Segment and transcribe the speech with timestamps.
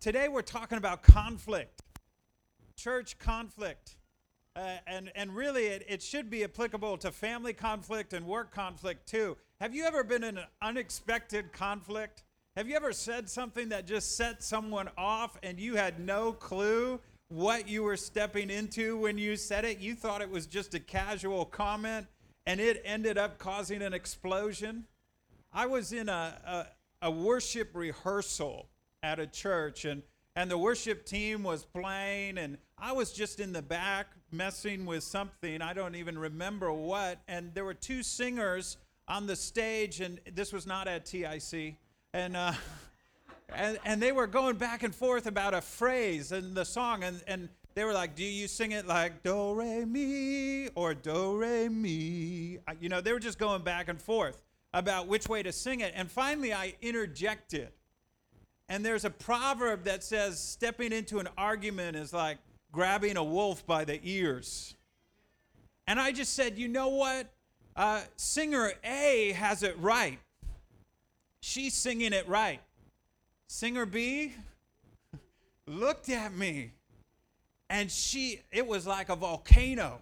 [0.00, 1.82] Today we're talking about conflict,
[2.76, 3.96] church conflict.
[4.54, 9.08] Uh, and, and really, it, it should be applicable to family conflict and work conflict
[9.08, 9.36] too.
[9.60, 12.22] Have you ever been in an unexpected conflict?
[12.56, 17.00] Have you ever said something that just set someone off and you had no clue
[17.26, 19.80] what you were stepping into when you said it?
[19.80, 22.06] You thought it was just a casual comment
[22.46, 24.84] and it ended up causing an explosion?
[25.52, 26.66] I was in a,
[27.02, 28.68] a, a worship rehearsal
[29.02, 30.02] at a church and
[30.36, 35.02] and the worship team was playing and I was just in the back messing with
[35.02, 38.76] something I don't even remember what and there were two singers
[39.06, 41.76] on the stage and this was not at TIC
[42.12, 42.52] and uh,
[43.54, 47.22] and and they were going back and forth about a phrase in the song and
[47.26, 51.68] and they were like do you sing it like do re mi or do re
[51.68, 52.58] mi?
[52.80, 55.92] You know they were just going back and forth about which way to sing it
[55.96, 57.70] and finally I interjected
[58.68, 62.38] and there's a proverb that says stepping into an argument is like
[62.70, 64.74] grabbing a wolf by the ears.
[65.86, 67.28] And I just said, you know what?
[67.74, 70.18] Uh, singer A has it right.
[71.40, 72.60] She's singing it right.
[73.48, 74.34] Singer B
[75.66, 76.72] looked at me
[77.70, 80.00] and she, it was like a volcano.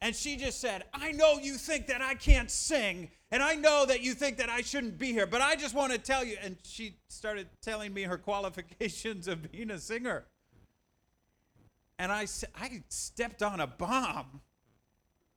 [0.00, 3.86] And she just said, I know you think that I can't sing, and I know
[3.86, 6.36] that you think that I shouldn't be here, but I just want to tell you.
[6.42, 10.26] And she started telling me her qualifications of being a singer.
[11.98, 14.42] And I, I stepped on a bomb.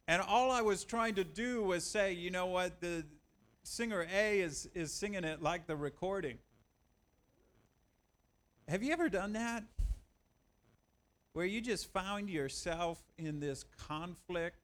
[0.07, 3.05] And all I was trying to do was say, you know what, the
[3.63, 6.37] singer A is, is singing it like the recording.
[8.67, 9.63] Have you ever done that?
[11.39, 14.57] Where you just found yourself in this conflict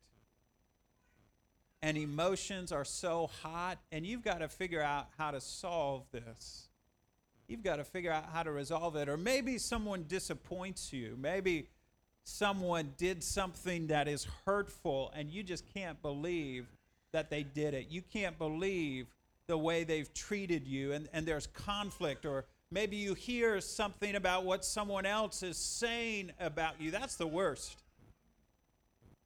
[1.81, 6.67] and emotions are so hot and you've got to figure out how to solve this.
[7.47, 9.07] You've got to figure out how to resolve it.
[9.07, 11.15] Or maybe someone disappoints you.
[11.17, 11.69] Maybe
[12.25, 16.67] someone did something that is hurtful and you just can't believe
[17.13, 17.87] that they did it.
[17.89, 19.07] You can't believe
[19.47, 24.43] the way they've treated you and, and there's conflict or Maybe you hear something about
[24.43, 26.91] what someone else is saying about you.
[26.91, 27.77] That's the worst.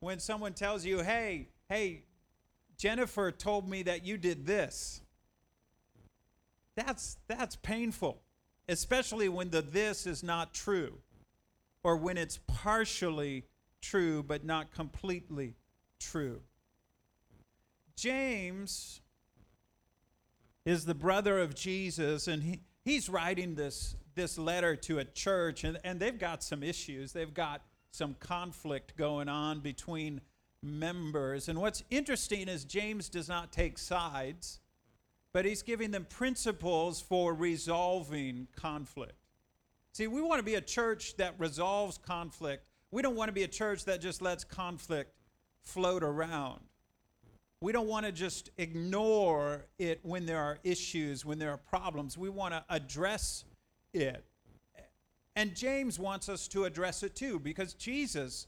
[0.01, 2.03] When someone tells you, hey, hey,
[2.77, 5.01] Jennifer told me that you did this.
[6.75, 8.21] That's, that's painful,
[8.69, 10.99] especially when the this is not true
[11.83, 13.45] or when it's partially
[13.81, 15.55] true but not completely
[15.99, 16.41] true.
[17.95, 19.01] James
[20.65, 25.63] is the brother of Jesus, and he, he's writing this, this letter to a church,
[25.63, 27.13] and, and they've got some issues.
[27.13, 30.21] They've got some conflict going on between
[30.61, 31.49] members.
[31.49, 34.59] And what's interesting is James does not take sides,
[35.33, 39.13] but he's giving them principles for resolving conflict.
[39.93, 42.63] See, we want to be a church that resolves conflict.
[42.91, 45.13] We don't want to be a church that just lets conflict
[45.61, 46.61] float around.
[47.61, 52.17] We don't want to just ignore it when there are issues, when there are problems.
[52.17, 53.43] We want to address
[53.93, 54.23] it.
[55.35, 58.47] And James wants us to address it too, because Jesus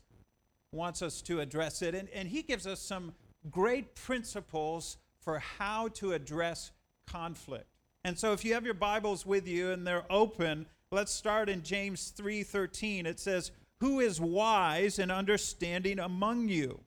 [0.72, 1.94] wants us to address it.
[1.94, 3.13] And, and he gives us some
[3.49, 6.72] great principles for how to address
[7.07, 7.67] conflict.
[8.03, 11.63] And so if you have your Bibles with you and they're open, let's start in
[11.63, 13.05] James 3:13.
[13.05, 16.83] It says, "Who is wise and understanding among you?"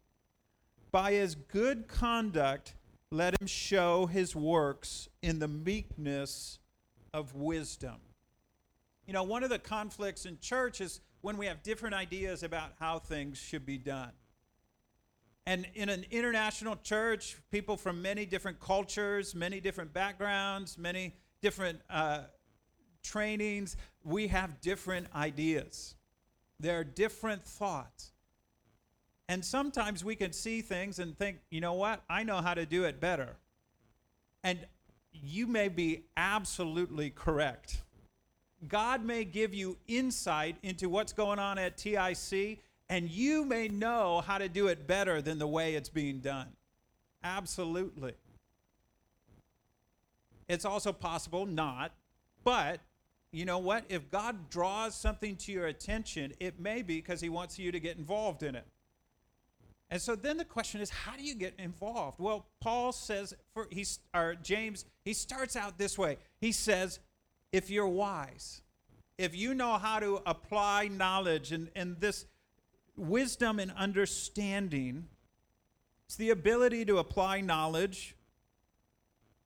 [0.94, 2.76] By his good conduct,
[3.10, 6.60] let him show his works in the meekness
[7.12, 7.96] of wisdom.
[9.04, 12.74] You know, one of the conflicts in church is when we have different ideas about
[12.78, 14.12] how things should be done.
[15.46, 21.80] And in an international church, people from many different cultures, many different backgrounds, many different
[21.90, 22.20] uh,
[23.02, 25.96] trainings, we have different ideas.
[26.60, 28.12] There are different thoughts.
[29.28, 32.02] And sometimes we can see things and think, you know what?
[32.10, 33.36] I know how to do it better.
[34.42, 34.58] And
[35.12, 37.82] you may be absolutely correct.
[38.68, 44.22] God may give you insight into what's going on at TIC, and you may know
[44.26, 46.48] how to do it better than the way it's being done.
[47.22, 48.14] Absolutely.
[50.48, 51.92] It's also possible not,
[52.42, 52.80] but
[53.32, 53.84] you know what?
[53.88, 57.80] If God draws something to your attention, it may be because He wants you to
[57.80, 58.66] get involved in it.
[59.94, 62.18] And so then the question is, how do you get involved?
[62.18, 66.18] Well, Paul says, for he's, or James, he starts out this way.
[66.40, 66.98] He says,
[67.52, 68.62] if you're wise,
[69.18, 72.26] if you know how to apply knowledge and, and this
[72.96, 75.06] wisdom and understanding,
[76.06, 78.16] it's the ability to apply knowledge,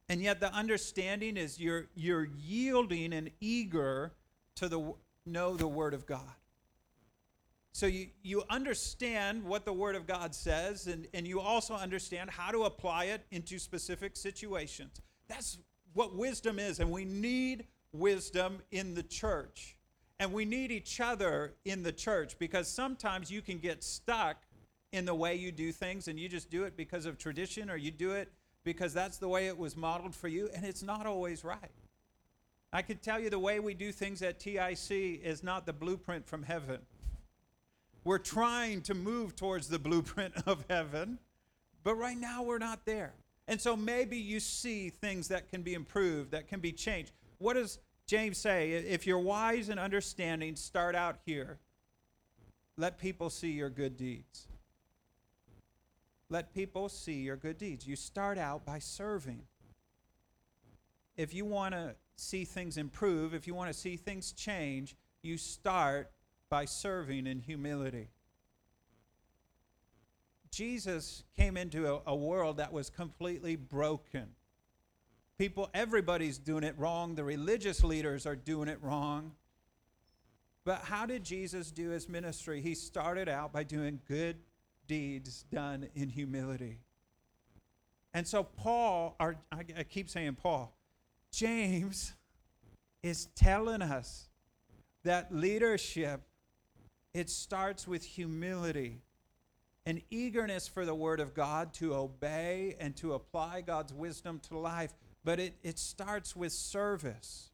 [0.09, 4.15] and yet the understanding is you're, you're yielding and eager
[4.55, 4.95] to the,
[5.27, 6.38] know the Word of God.
[7.79, 12.29] So you, you understand what the Word of God says, and, and you also understand
[12.29, 15.01] how to apply it into specific situations.
[15.29, 15.59] That's
[15.93, 19.77] what wisdom is, and we need wisdom in the church.
[20.19, 24.39] And we need each other in the church because sometimes you can get stuck
[24.91, 27.77] in the way you do things and you just do it because of tradition or
[27.77, 28.33] you do it
[28.65, 31.71] because that's the way it was modeled for you, and it's not always right.
[32.73, 34.91] I can tell you the way we do things at TIC
[35.23, 36.81] is not the blueprint from heaven.
[38.09, 41.19] We're trying to move towards the blueprint of heaven,
[41.85, 43.13] but right now we're not there.
[43.47, 47.13] And so maybe you see things that can be improved, that can be changed.
[47.37, 48.71] What does James say?
[48.73, 51.59] If you're wise and understanding, start out here.
[52.79, 54.47] Let people see your good deeds.
[56.31, 57.87] Let people see your good deeds.
[57.87, 59.43] You start out by serving.
[61.19, 65.37] If you want to see things improve, if you want to see things change, you
[65.37, 66.11] start
[66.51, 68.09] by serving in humility.
[70.51, 74.29] Jesus came into a, a, world that was completely broken.
[75.37, 77.15] People, everybody's doing it wrong.
[77.15, 79.33] The religious leaders are doing it wrong.
[80.65, 82.61] But how did Jesus do his ministry?
[82.61, 84.37] He started out by doing good
[84.87, 86.81] deeds done in humility.
[88.15, 90.75] And so, Paul, or I keep saying Paul,
[91.31, 92.15] James
[93.03, 94.29] is telling us
[95.05, 96.23] that leadership
[97.15, 99.03] it starts with humility
[99.89, 104.59] an eagerness for the word of God to obey and to apply God's wisdom to
[104.59, 104.93] life,
[105.25, 107.49] but it, it starts with service.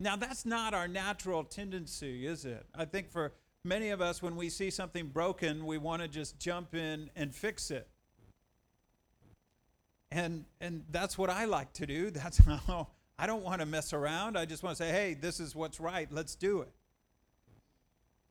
[0.00, 2.66] Now, that's not our natural tendency, is it?
[2.74, 6.40] I think for many of us, when we see something broken, we want to just
[6.40, 7.86] jump in and fix it.
[10.10, 12.10] And, and that's what I like to do.
[12.10, 12.88] That's how
[13.18, 14.36] I don't want to mess around.
[14.36, 16.08] I just want to say, hey, this is what's right.
[16.10, 16.72] Let's do it.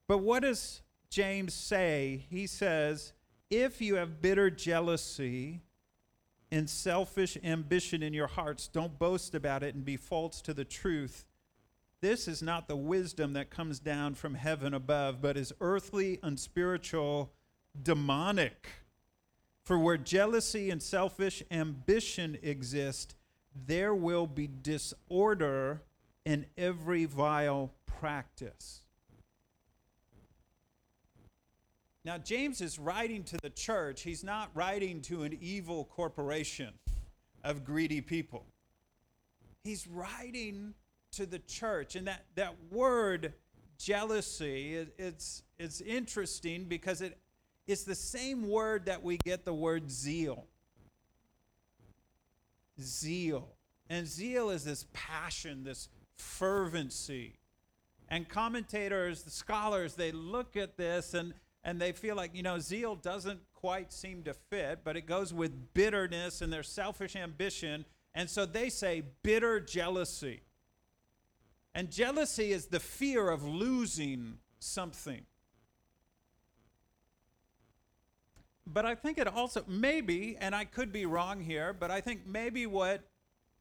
[0.09, 2.25] But what does James say?
[2.31, 3.13] He says,
[3.51, 5.61] if you have bitter jealousy
[6.51, 10.65] and selfish ambition in your hearts, don't boast about it and be false to the
[10.65, 11.27] truth.
[12.01, 17.31] This is not the wisdom that comes down from heaven above, but is earthly, unspiritual,
[17.79, 18.67] demonic.
[19.63, 23.13] For where jealousy and selfish ambition exist,
[23.53, 25.83] there will be disorder
[26.25, 28.81] in every vile practice.
[32.05, 34.01] Now, James is writing to the church.
[34.01, 36.73] He's not writing to an evil corporation
[37.43, 38.45] of greedy people.
[39.63, 40.73] He's writing
[41.13, 41.95] to the church.
[41.95, 43.33] And that, that word
[43.77, 47.17] jealousy, it, it's, it's interesting because it,
[47.67, 50.45] it's the same word that we get the word zeal.
[52.79, 53.49] Zeal.
[53.89, 57.39] And zeal is this passion, this fervency.
[58.07, 61.33] And commentators, the scholars, they look at this and
[61.63, 65.33] and they feel like, you know, zeal doesn't quite seem to fit, but it goes
[65.33, 67.85] with bitterness and their selfish ambition.
[68.15, 70.41] And so they say bitter jealousy.
[71.75, 75.25] And jealousy is the fear of losing something.
[78.65, 82.25] But I think it also, maybe, and I could be wrong here, but I think
[82.25, 83.01] maybe what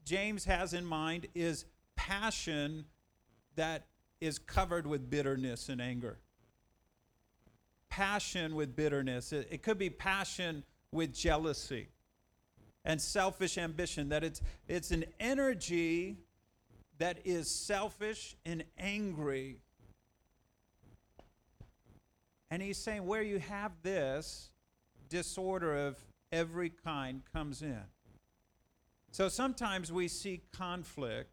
[0.05, 1.65] James has in mind is
[1.95, 2.85] passion
[3.55, 3.87] that
[4.21, 6.19] is covered with bitterness and anger
[7.89, 9.33] passion with bitterness.
[9.33, 11.89] It, it could be passion with jealousy
[12.85, 14.09] and selfish ambition.
[14.09, 16.17] That it's, it's an energy
[16.97, 19.57] that is selfish and angry.
[22.51, 24.49] And he's saying, where you have this,
[25.09, 25.97] disorder of
[26.31, 27.81] every kind comes in.
[29.11, 31.31] So sometimes we see conflict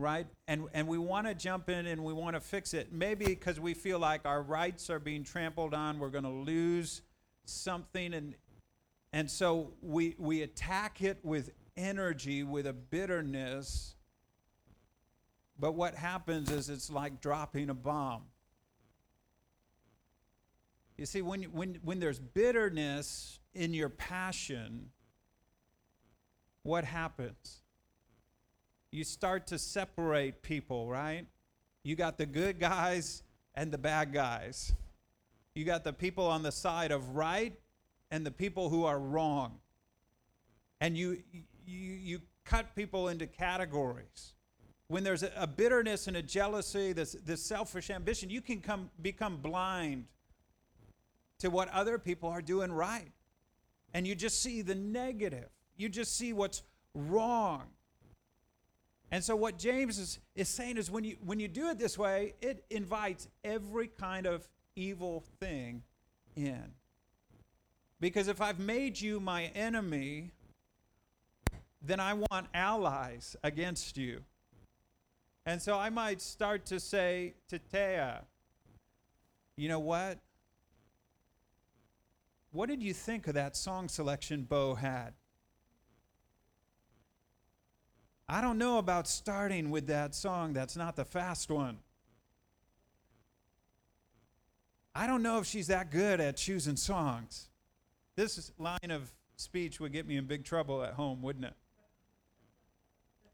[0.00, 0.26] right?
[0.48, 2.92] And, and we want to jump in and we want to fix it.
[2.92, 7.02] Maybe because we feel like our rights are being trampled on, we're going to lose
[7.44, 8.14] something.
[8.14, 8.34] And,
[9.12, 13.94] and so we, we attack it with energy, with a bitterness.
[15.58, 18.22] But what happens is it's like dropping a bomb.
[20.96, 24.90] You see, when, when, when there's bitterness in your passion,
[26.62, 27.62] what happens?
[28.92, 31.26] You start to separate people, right?
[31.82, 33.22] You got the good guys
[33.54, 34.72] and the bad guys.
[35.54, 37.58] You got the people on the side of right
[38.10, 39.58] and the people who are wrong.
[40.80, 41.22] And you
[41.66, 44.34] you you cut people into categories.
[44.88, 48.90] When there's a, a bitterness and a jealousy, this, this selfish ambition, you can come
[49.00, 50.06] become blind
[51.38, 53.12] to what other people are doing right.
[53.94, 55.48] And you just see the negative.
[55.76, 56.62] You just see what's
[56.94, 57.64] wrong.
[59.10, 61.98] And so what James is, is saying is when you when you do it this
[61.98, 65.82] way, it invites every kind of evil thing
[66.36, 66.72] in.
[67.98, 70.30] Because if I've made you my enemy,
[71.82, 74.22] then I want allies against you.
[75.44, 78.20] And so I might start to say to Taya,
[79.56, 80.18] you know what?
[82.52, 85.12] What did you think of that song selection Bo had?
[88.32, 91.78] I don't know about starting with that song that's not the fast one.
[94.94, 97.48] I don't know if she's that good at choosing songs.
[98.14, 101.54] This line of speech would get me in big trouble at home, wouldn't it?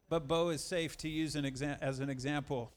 [0.09, 2.73] But Bo is safe to use an exa- as an example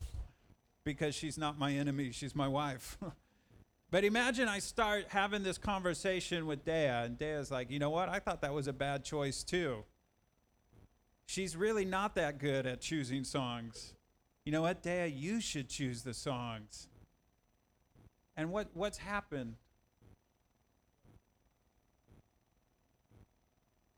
[0.83, 2.97] because she's not my enemy, she's my wife.
[3.91, 8.09] but imagine I start having this conversation with Dea, and Dea's like, you know what?
[8.09, 9.85] I thought that was a bad choice too
[11.29, 13.93] she's really not that good at choosing songs.
[14.45, 15.05] You know what, Dea?
[15.05, 16.87] You should choose the songs.
[18.35, 19.53] And what, what's happened?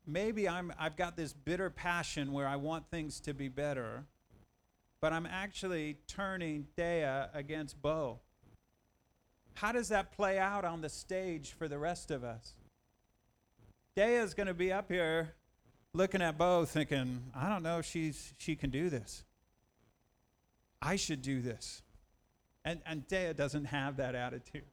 [0.06, 4.04] Maybe I'm, I've got this bitter passion where I want things to be better,
[5.00, 8.20] but I'm actually turning Dea against Bo.
[9.54, 12.52] How does that play out on the stage for the rest of us?
[13.96, 15.32] Dea is going to be up here
[15.94, 19.24] looking at Bo thinking, I don't know if she's, she can do this.
[20.80, 21.82] I should do this.
[22.64, 24.64] And, and Dea doesn't have that attitude.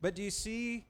[0.00, 0.84] But do you see,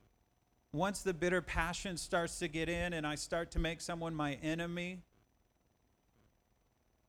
[0.73, 4.35] once the bitter passion starts to get in and I start to make someone my
[4.43, 5.03] enemy,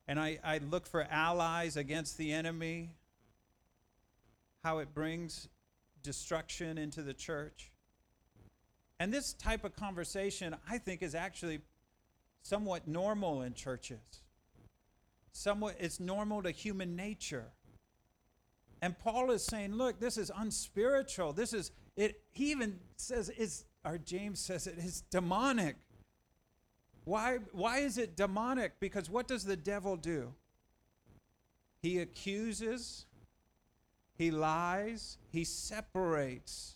[0.06, 2.90] and I, I look for allies against the enemy,
[4.62, 5.48] how it brings
[6.02, 7.72] destruction into the church?
[8.98, 11.60] And this type of conversation, I think, is actually
[12.42, 14.22] somewhat normal in churches.
[15.32, 17.46] Somewhat, it's normal to human nature.
[18.80, 21.32] And Paul is saying, look, this is unspiritual.
[21.32, 22.22] This is it.
[22.32, 25.76] He even says it's, or James says it is demonic.
[27.04, 28.80] Why, why is it demonic?
[28.80, 30.32] Because what does the devil do?
[31.82, 33.06] He accuses,
[34.16, 36.75] he lies, he separates.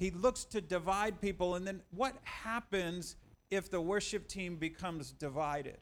[0.00, 1.56] He looks to divide people.
[1.56, 3.16] And then what happens
[3.50, 5.76] if the worship team becomes divided?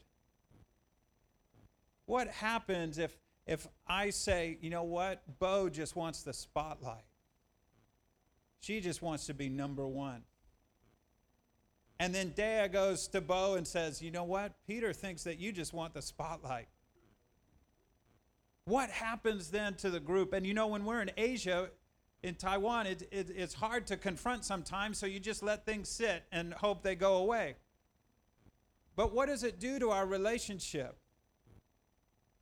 [2.05, 7.05] What happens if, if I say, you know what, Bo just wants the spotlight?
[8.59, 10.23] She just wants to be number one.
[11.97, 14.53] And then Dea goes to Bo and says, You know what?
[14.67, 16.67] Peter thinks that you just want the spotlight.
[18.65, 20.33] What happens then to the group?
[20.33, 21.69] And you know, when we're in Asia,
[22.21, 26.23] in Taiwan, it, it, it's hard to confront sometimes, so you just let things sit
[26.31, 27.55] and hope they go away.
[28.95, 30.97] But what does it do to our relationship?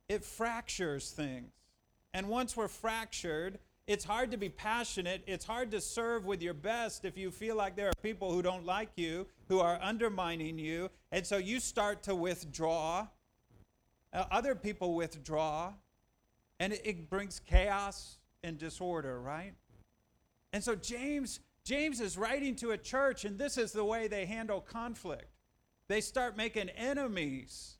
[0.08, 1.52] It fractures things.
[2.12, 5.22] And once we're fractured, it's hard to be passionate.
[5.26, 8.42] It's hard to serve with your best if you feel like there are people who
[8.42, 10.90] don't like you, who are undermining you.
[11.12, 13.06] And so you start to withdraw.
[14.12, 15.72] Uh, other people withdraw.
[16.58, 19.54] And it, it brings chaos and disorder, right?
[20.52, 24.24] And so James James is writing to a church and this is the way they
[24.24, 25.26] handle conflict.
[25.88, 27.76] They start making enemies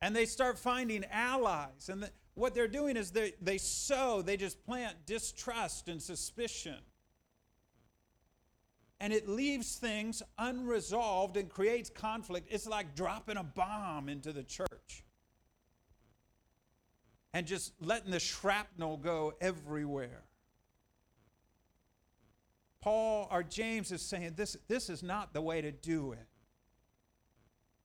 [0.00, 4.36] and they start finding allies and the, what they're doing is they, they sow, they
[4.36, 6.78] just plant distrust and suspicion.
[8.98, 12.48] And it leaves things unresolved and creates conflict.
[12.50, 15.04] It's like dropping a bomb into the church
[17.34, 20.22] and just letting the shrapnel go everywhere.
[22.82, 26.26] Paul or James is saying this, this is not the way to do it.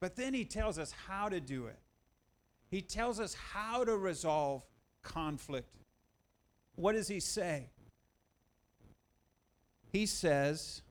[0.00, 1.78] But then he tells us how to do it.
[2.68, 4.62] He tells us how to resolve
[5.02, 5.68] conflict.
[6.74, 7.70] What does he say?
[9.90, 10.82] He says,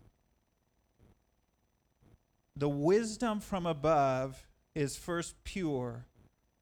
[2.55, 6.05] The wisdom from above is first pure,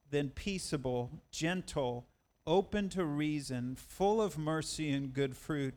[0.09, 2.07] then peaceable, gentle,
[2.45, 5.75] open to reason, full of mercy and good fruit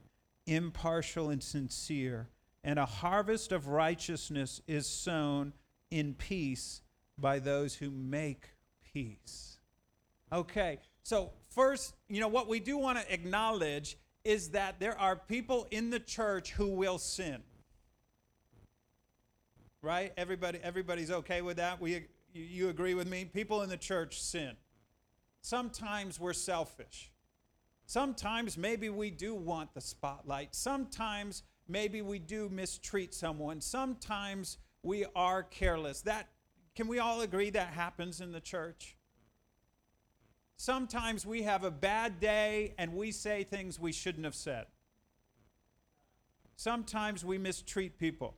[0.49, 2.29] impartial and sincere,
[2.65, 5.53] and a harvest of righteousness is sown
[5.91, 6.83] in peace
[7.19, 8.49] by those who make
[8.93, 9.59] peace.
[10.33, 15.17] Okay, so first, you know, what we do want to acknowledge is that there are
[15.17, 17.43] people in the church who will sin.
[19.81, 20.13] Right?
[20.17, 21.81] Everybody everybody's okay with that?
[21.81, 23.25] We you agree with me?
[23.25, 24.57] People in the church sin.
[25.41, 27.11] Sometimes we're selfish.
[27.89, 30.55] Sometimes maybe we do want the spotlight.
[30.55, 33.63] Sometimes maybe we do mistreat someone.
[33.63, 36.03] Sometimes we are careless.
[36.03, 36.29] That
[36.77, 38.95] Can we all agree that happens in the church?
[40.59, 44.67] Sometimes we have a bad day and we say things we shouldn't have said.
[46.57, 48.35] Sometimes we mistreat people.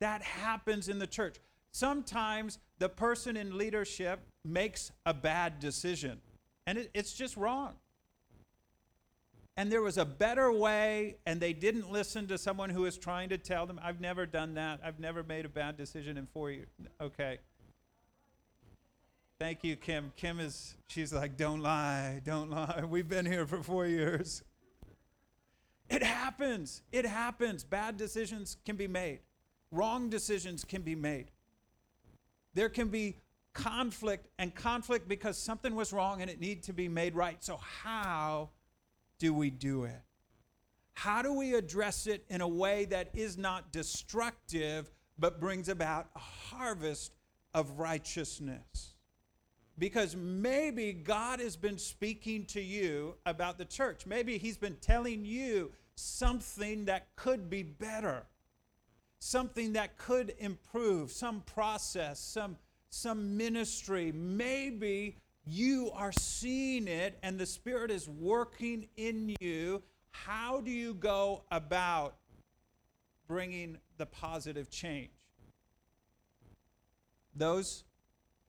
[0.00, 1.36] That happens in the church.
[1.72, 6.20] Sometimes the person in leadership makes a bad decision
[6.66, 7.76] and it, it's just wrong.
[9.56, 13.28] And there was a better way, and they didn't listen to someone who was trying
[13.28, 14.80] to tell them, I've never done that.
[14.84, 16.66] I've never made a bad decision in four years.
[17.00, 17.38] Okay.
[19.38, 20.12] Thank you, Kim.
[20.16, 22.84] Kim is, she's like, don't lie, don't lie.
[22.88, 24.42] We've been here for four years.
[25.88, 26.82] It happens.
[26.90, 27.62] It happens.
[27.62, 29.20] Bad decisions can be made,
[29.70, 31.30] wrong decisions can be made.
[32.54, 33.16] There can be
[33.52, 37.42] conflict, and conflict because something was wrong and it needed to be made right.
[37.42, 38.50] So, how
[39.18, 40.00] do we do it?
[40.94, 46.08] How do we address it in a way that is not destructive but brings about
[46.14, 47.12] a harvest
[47.52, 48.94] of righteousness?
[49.78, 54.06] because maybe God has been speaking to you about the church.
[54.06, 58.24] Maybe He's been telling you something that could be better,
[59.18, 62.56] something that could improve, some process, some,
[62.90, 64.12] some ministry.
[64.12, 65.16] Maybe
[65.46, 69.82] you are seeing it and the Spirit is working in you.
[70.10, 72.16] How do you go about
[73.26, 75.10] bringing the positive change?
[77.36, 77.84] Those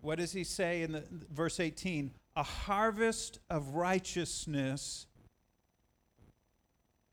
[0.05, 2.11] what does he say in the, verse 18?
[2.35, 5.07] A harvest of righteousness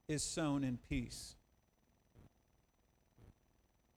[0.09, 1.37] is sown in peace.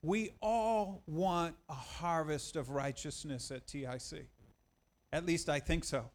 [0.00, 4.28] We all want a harvest of righteousness at TIC.
[5.16, 6.10] At least I think so.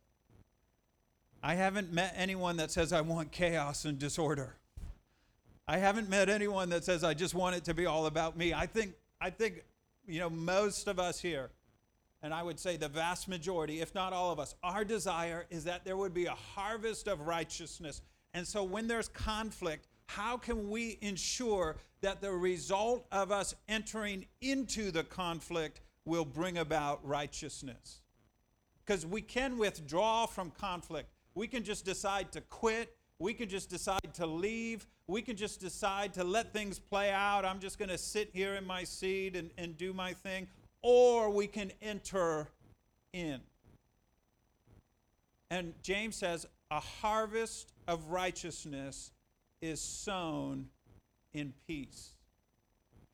[1.41, 4.57] I haven't met anyone that says, I want chaos and disorder.
[5.67, 8.53] I haven't met anyone that says, I just want it to be all about me.
[8.53, 9.63] I think, I think,
[10.05, 11.49] you know, most of us here
[12.21, 15.63] and I would say the vast majority, if not all of us, our desire is
[15.63, 18.03] that there would be a harvest of righteousness.
[18.35, 24.27] And so when there's conflict, how can we ensure that the result of us entering
[24.41, 28.00] into the conflict will bring about righteousness?
[28.85, 31.09] Because we can withdraw from conflict.
[31.35, 32.95] We can just decide to quit.
[33.19, 34.87] We can just decide to leave.
[35.07, 37.45] We can just decide to let things play out.
[37.45, 40.47] I'm just going to sit here in my seat and, and do my thing
[40.81, 42.47] or we can enter
[43.13, 43.39] in.
[45.49, 49.11] And James says, a harvest of righteousness
[49.61, 50.67] is sown
[51.33, 52.13] in peace.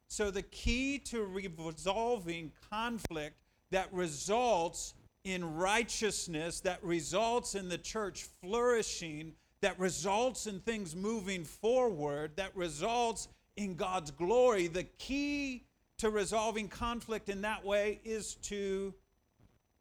[0.08, 3.36] So, the key to resolving conflict
[3.72, 4.94] that results
[5.28, 12.56] in righteousness, that results in the church flourishing, that results in things moving forward, that
[12.56, 15.66] results in God's glory, the key
[15.98, 18.94] to resolving conflict in that way is to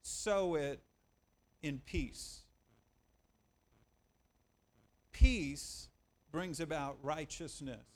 [0.03, 0.81] sow it
[1.63, 2.43] in peace.
[5.13, 5.89] Peace
[6.33, 7.87] brings about righteousness.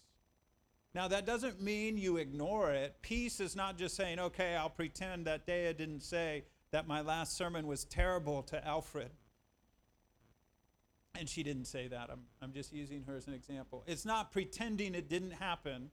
[0.94, 2.96] Now, that doesn't mean you ignore it.
[3.02, 7.36] Peace is not just saying, okay, I'll pretend that I didn't say that my last
[7.36, 9.10] sermon was terrible to Alfred.
[11.18, 12.08] And she didn't say that.
[12.10, 13.82] I'm, I'm just using her as an example.
[13.86, 15.90] It's not pretending it didn't happen.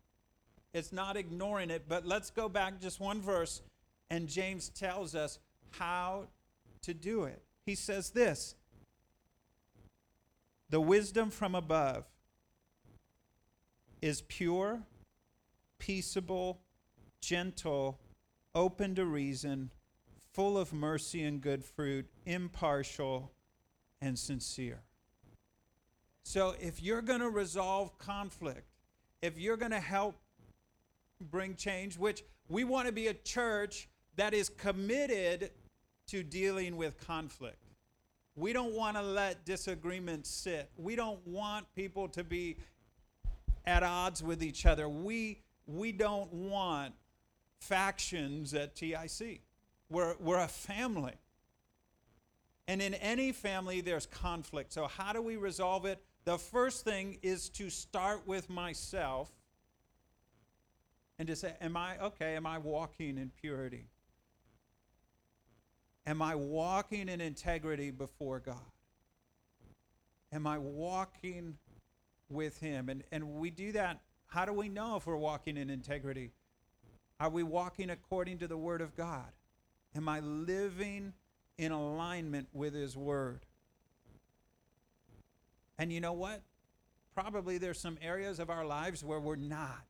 [0.74, 3.62] It's not ignoring it, but let's go back just one verse,
[4.10, 5.40] and James tells us
[5.72, 6.28] how
[6.84, 7.42] to do it.
[7.66, 8.56] He says this
[10.70, 12.06] The wisdom from above
[14.02, 14.84] is pure,
[15.80, 16.60] peaceable,
[17.22, 18.00] gentle,
[18.54, 19.72] open to reason,
[20.38, 23.32] full of mercy and good fruit, impartial,
[24.02, 24.84] and sincere.
[26.22, 28.68] So, if you're going to resolve conflict,
[29.24, 30.16] if you're going to help
[31.20, 35.50] bring change, which we want to be a church that is committed
[36.06, 37.58] to dealing with conflict.
[38.36, 40.70] We don't want to let disagreements sit.
[40.78, 42.58] We don't want people to be
[43.66, 44.88] at odds with each other.
[44.88, 46.94] We, we don't want
[47.60, 49.42] factions at TIC.
[49.90, 51.16] We're, we're a family.
[52.68, 54.74] And in any family, there's conflict.
[54.74, 56.04] So, how do we resolve it?
[56.26, 59.32] The first thing is to start with myself
[61.18, 62.36] and to say, Am I okay?
[62.36, 63.86] Am I walking in purity?
[66.06, 68.58] Am I walking in integrity before God?
[70.32, 71.58] Am I walking
[72.30, 72.90] with Him?
[72.90, 74.02] And, and we do that.
[74.28, 76.32] How do we know if we're walking in integrity?
[77.20, 79.32] Are we walking according to the Word of God?
[79.98, 81.14] Am I living
[81.58, 83.42] in alignment with His Word?
[85.78, 86.42] And you know what?
[87.16, 89.84] Probably there's some areas of our lives where we're not.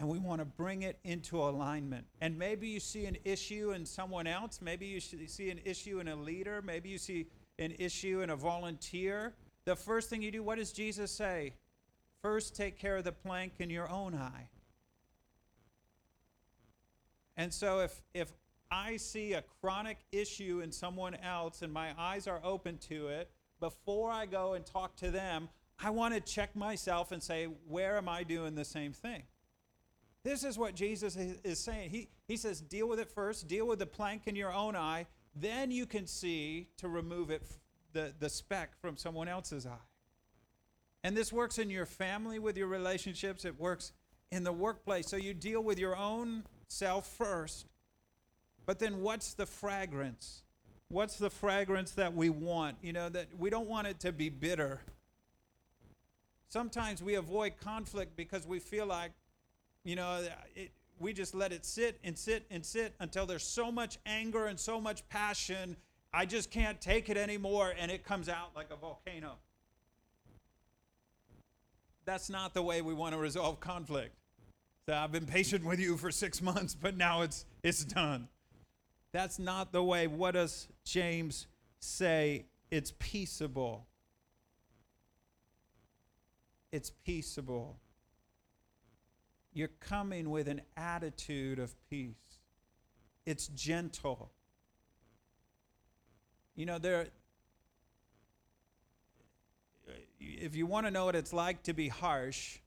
[0.00, 2.04] and we want to bring it into alignment.
[2.20, 4.60] And maybe you see an issue in someone else.
[4.60, 6.60] Maybe you see an issue in a leader.
[6.62, 7.26] Maybe you see
[7.58, 9.32] an issue in a volunteer.
[9.64, 11.54] The first thing you do, what does Jesus say?
[12.22, 14.48] First, take care of the plank in your own eye.
[17.36, 18.32] And so if, if
[18.70, 23.30] I see a chronic issue in someone else and my eyes are open to it,
[23.60, 27.96] before I go and talk to them, I want to check myself and say, where
[27.96, 29.22] am I doing the same thing?
[30.22, 31.90] This is what Jesus is saying.
[31.90, 35.06] He, he says, deal with it first, deal with the plank in your own eye,
[35.36, 37.42] then you can see to remove it,
[37.92, 39.86] the, the speck from someone else's eye.
[41.02, 43.92] And this works in your family with your relationships, it works
[44.32, 45.06] in the workplace.
[45.06, 46.44] So you deal with your own
[46.74, 47.66] self first.
[48.66, 50.42] But then what's the fragrance?
[50.88, 52.76] What's the fragrance that we want?
[52.82, 54.80] You know, that we don't want it to be bitter.
[56.48, 59.12] Sometimes we avoid conflict because we feel like,
[59.82, 63.72] you know, it, we just let it sit and sit and sit until there's so
[63.72, 65.76] much anger and so much passion.
[66.12, 69.32] I just can't take it anymore, and it comes out like a volcano.
[72.04, 74.14] That's not the way we want to resolve conflict.
[74.86, 78.28] So I've been patient with you for six months, but now it's it's done.
[79.12, 80.06] That's not the way.
[80.06, 81.46] What does James
[81.80, 82.46] say?
[82.70, 83.86] It's peaceable.
[86.72, 87.78] It's peaceable.
[89.54, 92.40] You're coming with an attitude of peace.
[93.24, 94.32] It's gentle.
[96.56, 97.06] You know, there
[100.20, 102.58] if you want to know what it's like to be harsh,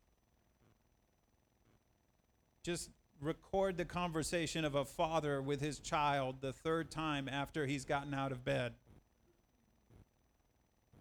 [2.68, 2.90] just
[3.22, 8.14] record the conversation of a father with his child the third time after he's gotten
[8.14, 8.74] out of bed.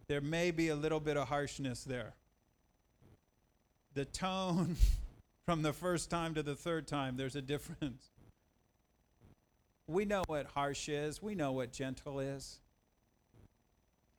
[0.07, 2.15] There may be a little bit of harshness there.
[3.95, 4.77] The tone
[5.45, 8.11] from the first time to the third time, there's a difference.
[9.89, 12.61] We know what harsh is, we know what gentle is.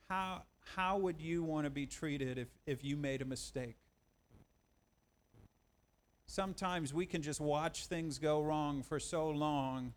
[0.10, 0.42] How,
[0.76, 3.78] how would you want to be treated if, if you made a mistake?
[6.38, 9.92] Sometimes we can just watch things go wrong for so long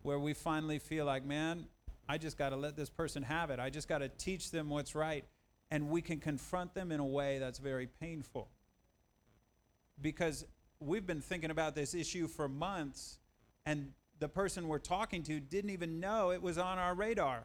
[0.00, 1.66] where we finally feel like, man,
[2.08, 3.60] I just got to let this person have it.
[3.60, 5.26] I just got to teach them what's right.
[5.70, 8.48] And we can confront them in a way that's very painful.
[10.00, 10.46] Because
[10.80, 13.18] we've been thinking about this issue for months,
[13.66, 17.44] and the person we're talking to didn't even know it was on our radar.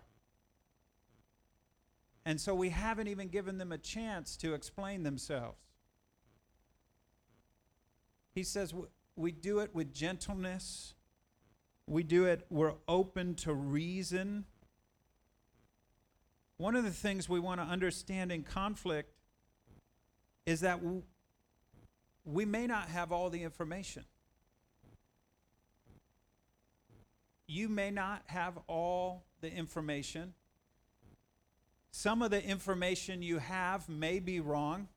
[2.26, 5.69] And so we haven't even given them a chance to explain themselves.
[8.40, 8.74] He says
[9.18, 10.94] we do it with gentleness.
[11.88, 14.46] We do it, we're open to reason.
[16.56, 19.12] One of the things we want to understand in conflict
[20.46, 20.80] is that
[22.24, 24.06] we may not have all the information.
[27.46, 30.34] You may not have all the information.
[31.92, 34.88] Some of the information you have may be wrong.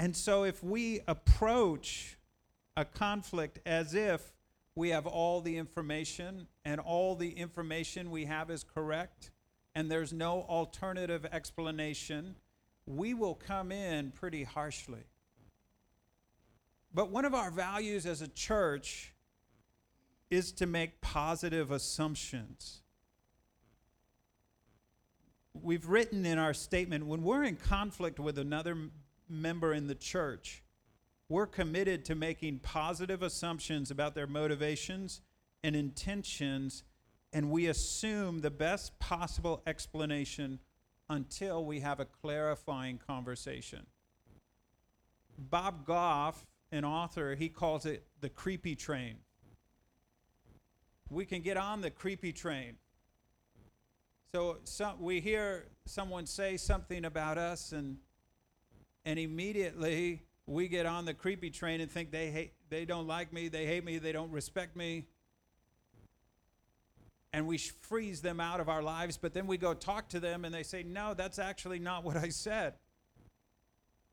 [0.00, 2.16] And so, if we approach
[2.74, 4.32] a conflict as if
[4.74, 9.30] we have all the information and all the information we have is correct
[9.74, 12.36] and there's no alternative explanation,
[12.86, 15.02] we will come in pretty harshly.
[16.94, 19.12] But one of our values as a church
[20.30, 22.80] is to make positive assumptions.
[25.52, 28.78] We've written in our statement when we're in conflict with another
[29.30, 30.62] member in the church,
[31.28, 35.20] we're committed to making positive assumptions about their motivations
[35.62, 36.82] and intentions,
[37.32, 40.58] and we assume the best possible explanation
[41.08, 43.86] until we have a clarifying conversation.
[45.38, 49.16] Bob Goff, an author, he calls it the creepy train.
[51.08, 52.76] We can get on the creepy train.
[54.32, 57.96] So, so we hear someone say something about us, and
[59.04, 63.32] and immediately we get on the creepy train and think they hate they don't like
[63.32, 65.06] me they hate me they don't respect me.
[67.32, 70.44] And we freeze them out of our lives but then we go talk to them
[70.44, 72.74] and they say no that's actually not what i said.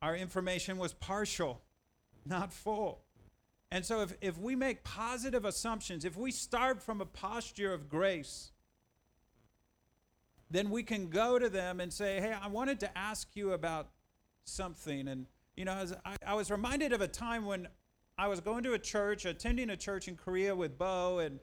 [0.02, 1.62] Our information was partial
[2.26, 3.00] not full.
[3.72, 7.90] And so if, if we make positive assumptions if we start from a posture of
[7.90, 8.52] grace
[10.50, 13.90] then we can go to them and say hey i wanted to ask you about
[14.48, 15.08] something.
[15.08, 17.68] And, you know, I, I was reminded of a time when
[18.18, 21.40] I was going to a church, attending a church in Korea with Bo, and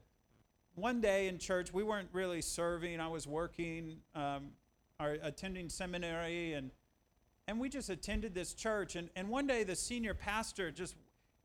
[0.75, 3.01] one day in church, we weren't really serving.
[3.01, 4.49] I was working, um,
[4.99, 6.71] or attending seminary, and
[7.47, 8.97] and we just attended this church.
[8.97, 10.97] And, and one day the senior pastor just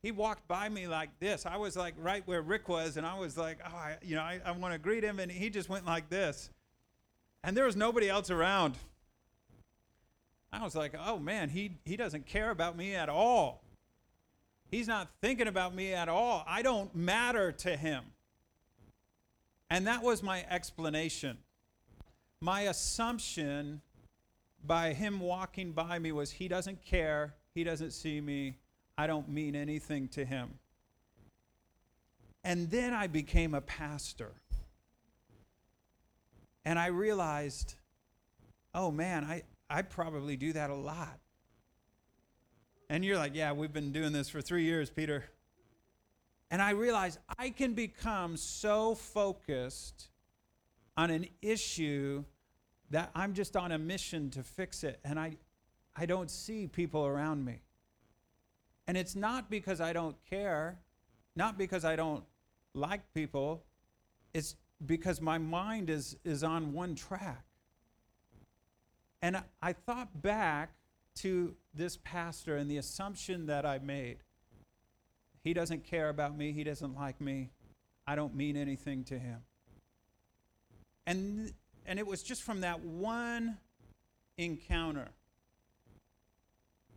[0.01, 1.45] he walked by me like this.
[1.45, 4.21] I was like right where Rick was, and I was like, oh, I, you know,
[4.21, 6.49] I, I want to greet him, and he just went like this.
[7.43, 8.77] And there was nobody else around.
[10.51, 13.63] I was like, oh man, he, he doesn't care about me at all.
[14.71, 16.43] He's not thinking about me at all.
[16.47, 18.03] I don't matter to him.
[19.69, 21.37] And that was my explanation.
[22.41, 23.81] My assumption
[24.65, 28.57] by him walking by me was he doesn't care, he doesn't see me,
[28.97, 30.59] I don't mean anything to him.
[32.43, 34.31] And then I became a pastor.
[36.65, 37.75] And I realized,
[38.73, 41.19] oh man, I, I probably do that a lot.
[42.89, 45.25] And you're like, yeah, we've been doing this for three years, Peter.
[46.49, 50.09] And I realize I can become so focused
[50.97, 52.23] on an issue
[52.89, 54.99] that I'm just on a mission to fix it.
[55.03, 55.37] And I,
[55.95, 57.61] I don't see people around me.
[58.87, 60.79] And it's not because I don't care,
[61.35, 62.23] not because I don't
[62.73, 63.63] like people,
[64.33, 67.43] it's because my mind is, is on one track.
[69.21, 70.71] And I, thought back
[71.17, 74.17] to this pastor and the assumption that I made.
[75.43, 77.49] He doesn't care about me, he doesn't like me,
[78.07, 79.39] I don't mean anything to him.
[81.05, 81.53] And,
[81.85, 83.57] and it was just from that one
[84.37, 85.09] encounter.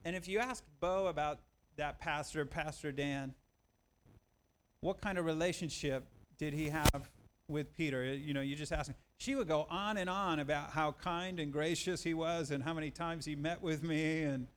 [0.05, 1.41] And if you ask Bo about
[1.77, 3.35] that pastor, Pastor Dan,
[4.81, 6.07] what kind of relationship
[6.39, 7.09] did he have
[7.49, 8.05] with Peter?
[8.15, 8.97] You know, you just ask him.
[9.23, 12.75] She would go on and on about how kind and gracious he was and how
[12.75, 14.49] many times he met with me and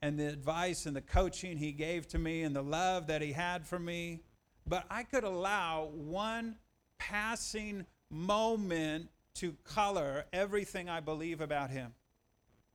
[0.00, 3.32] and the advice and the coaching he gave to me and the love that he
[3.32, 4.22] had for me.
[4.66, 6.56] But I could allow one
[6.98, 11.92] passing moment to color everything I believe about him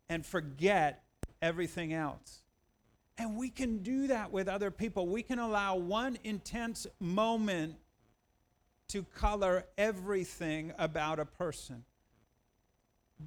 [0.10, 1.04] and forget
[1.42, 2.44] everything else.
[3.18, 5.08] And we can do that with other people.
[5.08, 7.78] We can allow one intense moment
[8.90, 11.84] to color everything about a person.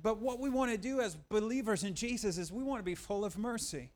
[0.02, 2.94] But what we want to do as believers in Jesus is we want to be
[2.94, 3.90] full of mercy.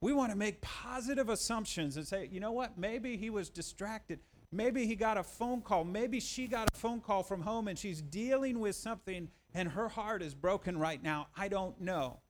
[0.00, 2.76] We want to make positive assumptions and say, you know what?
[2.76, 4.20] Maybe he was distracted.
[4.52, 5.84] Maybe he got a phone call.
[5.84, 9.88] Maybe she got a phone call from home and she's dealing with something and her
[9.88, 11.28] heart is broken right now.
[11.36, 12.20] I don't know.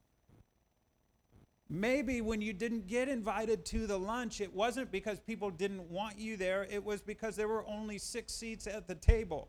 [1.69, 6.19] Maybe when you didn't get invited to the lunch, it wasn't because people didn't want
[6.19, 9.49] you there, it was because there were only six seats at the table.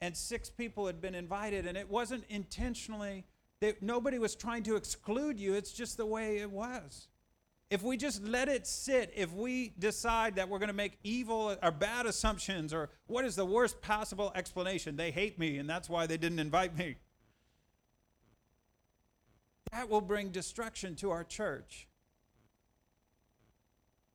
[0.00, 3.24] And six people had been invited, and it wasn't intentionally,
[3.80, 7.08] nobody was trying to exclude you, it's just the way it was.
[7.68, 11.56] If we just let it sit, if we decide that we're going to make evil
[11.62, 14.96] or bad assumptions, or what is the worst possible explanation?
[14.96, 16.96] They hate me, and that's why they didn't invite me
[19.72, 21.86] that will bring destruction to our church.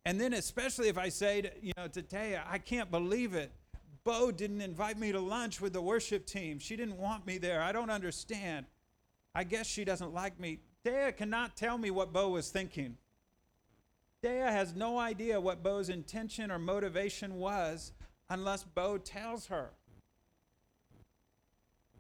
[0.06, 3.52] And then, especially if I say, to, you know, to Taya, I can't believe it.
[4.04, 6.60] Bo didn't invite me to lunch with the worship team.
[6.60, 7.62] She didn't want me there.
[7.62, 8.68] I don't understand.
[9.34, 10.60] I guess she doesn't like me.
[10.86, 12.98] Taya cannot tell me what Bo was thinking.
[14.22, 17.92] Dea has no idea what Bo's intention or motivation was
[18.30, 19.70] unless Bo tells her.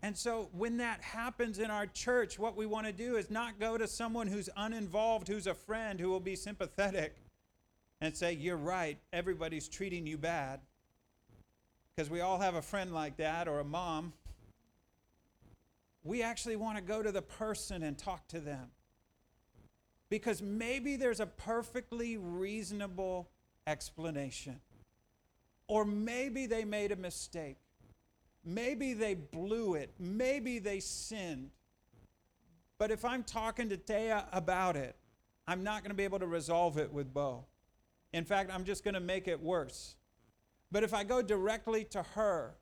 [0.06, 3.60] And so when that happens in our church, what we want to do is not
[3.60, 7.16] go to someone who's uninvolved, who's a friend, who will be sympathetic,
[8.02, 10.60] and say, You're right, everybody's treating you bad.
[11.96, 14.14] Because we all have a friend like that or a mom.
[16.04, 18.68] We actually want to go to the person and talk to them.
[20.10, 23.28] Because maybe there's a perfectly reasonable
[23.66, 24.60] explanation.
[25.68, 27.58] Or maybe they made a mistake.
[28.46, 29.92] Maybe they blew it.
[30.00, 31.50] Maybe they sinned.
[32.78, 34.96] But if I'm talking to Taya about it,
[35.48, 37.46] I'm not going to be able to resolve it with Bo.
[38.14, 39.96] In fact, I'm just going to make it worse.
[40.72, 42.56] But if I go directly to her,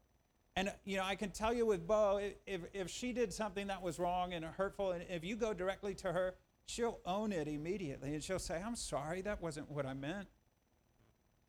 [0.55, 3.81] and you know, I can tell you with Bo, if, if she did something that
[3.81, 8.13] was wrong and hurtful, and if you go directly to her, she'll own it immediately
[8.13, 10.27] and she'll say, I'm sorry, that wasn't what I meant.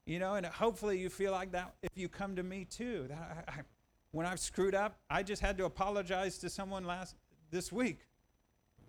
[0.07, 3.07] You know, and hopefully you feel like that if you come to me too.
[3.09, 3.61] That I,
[4.14, 7.16] when I've screwed up, I just had to apologize to someone last
[7.50, 7.98] this week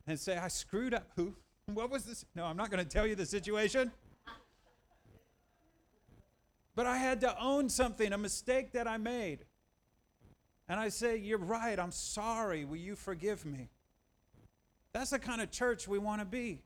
[0.05, 1.09] and say, I screwed up.
[1.15, 1.33] Who?
[1.65, 2.25] What was this?
[2.35, 3.91] No, I'm not going to tell you the situation.
[6.75, 9.45] But I had to own something, a mistake that I made.
[10.69, 11.79] And I say, You're right.
[11.79, 12.63] I'm sorry.
[12.63, 13.69] Will you forgive me?
[14.93, 16.61] That's the kind of church we want to be.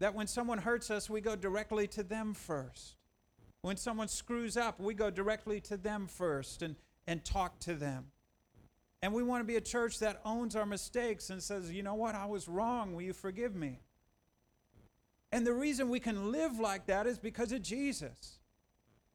[0.00, 2.96] That when someone hurts us, we go directly to them first.
[3.64, 8.08] When someone screws up, we go directly to them first and, and talk to them.
[9.00, 11.94] And we want to be a church that owns our mistakes and says, you know
[11.94, 12.92] what, I was wrong.
[12.92, 13.80] Will you forgive me?
[15.32, 18.38] And the reason we can live like that is because of Jesus.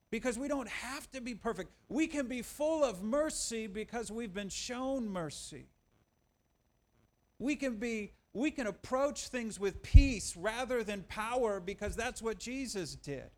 [0.10, 1.70] Because we don't have to be perfect.
[1.88, 5.68] We can be full of mercy because we've been shown mercy.
[7.38, 12.40] We can be we can approach things with peace rather than power because that's what
[12.40, 13.30] Jesus did.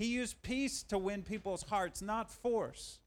[0.00, 3.00] He used peace to win people's hearts, not force.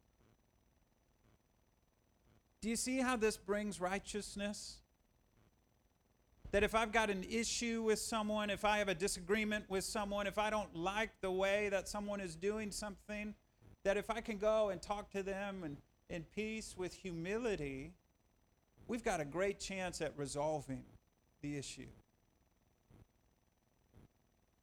[2.61, 4.77] Do you see how this brings righteousness?
[6.51, 10.27] That if I've got an issue with someone, if I have a disagreement with someone,
[10.27, 13.33] if I don't like the way that someone is doing something,
[13.83, 15.77] that if I can go and talk to them and
[16.11, 17.95] in peace with humility,
[18.87, 20.83] we've got a great chance at resolving
[21.41, 21.89] the issue.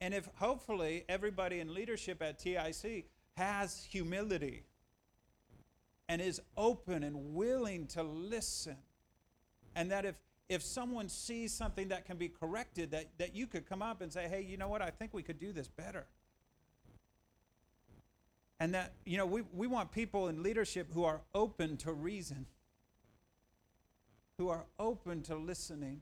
[0.00, 4.64] And if hopefully everybody in leadership at TIC has humility
[6.08, 8.76] and is open and willing to listen,
[9.74, 10.16] and that if
[10.50, 14.12] if someone sees something that can be corrected, that, that you could come up and
[14.12, 16.06] say, hey, you know what, I think we could do this better.
[18.58, 22.46] And that, you know, we, we want people in leadership who are open to reason,
[24.38, 26.00] who are open to listening,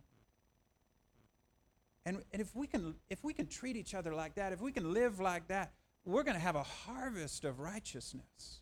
[2.04, 4.72] and, and if we can if we can treat each other like that, if we
[4.72, 5.72] can live like that,
[6.04, 8.60] we're going to have a harvest of righteousness.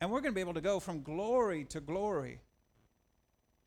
[0.00, 2.40] And we're going to be able to go from glory to glory.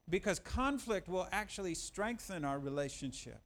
[0.10, 3.40] Because conflict will actually strengthen our relationships.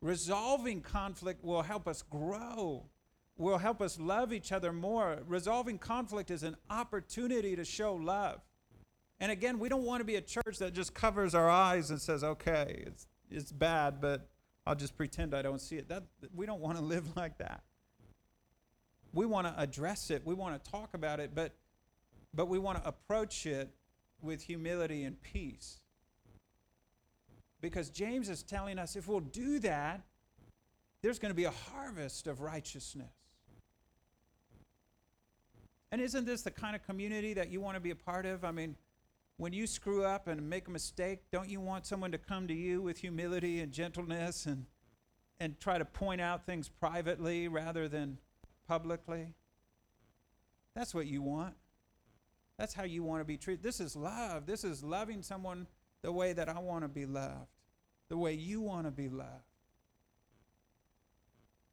[0.00, 2.86] Resolving conflict will help us grow,
[3.36, 5.22] will help us love each other more.
[5.26, 8.40] Resolving conflict is an opportunity to show love.
[9.20, 12.00] And again, we don't want to be a church that just covers our eyes and
[12.00, 14.28] says, okay, it's it's bad, but
[14.66, 15.88] I'll just pretend I don't see it.
[15.88, 17.62] That we don't want to live like that.
[19.12, 20.22] We want to address it.
[20.24, 21.52] We want to talk about it, but
[22.34, 23.70] but we want to approach it
[24.20, 25.80] with humility and peace.
[27.60, 30.02] Because James is telling us if we'll do that,
[31.00, 33.12] there's going to be a harvest of righteousness.
[35.92, 38.44] And isn't this the kind of community that you want to be a part of?
[38.44, 38.74] I mean,
[39.36, 42.54] when you screw up and make a mistake, don't you want someone to come to
[42.54, 44.66] you with humility and gentleness and,
[45.40, 48.18] and try to point out things privately rather than
[48.68, 49.34] publicly?
[50.74, 51.54] That's what you want.
[52.58, 53.64] That's how you want to be treated.
[53.64, 54.46] This is love.
[54.46, 55.66] This is loving someone
[56.02, 57.48] the way that I want to be loved,
[58.08, 59.44] the way you want to be loved.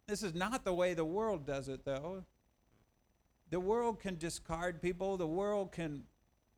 [0.08, 2.26] This is not the way the world does it, though.
[3.50, 6.04] The world can discard people, the world can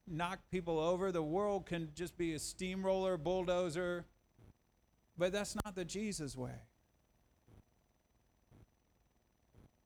[0.08, 1.12] knock people over.
[1.12, 4.06] The world can just be a steamroller, bulldozer.
[5.18, 6.62] But that's not the Jesus way.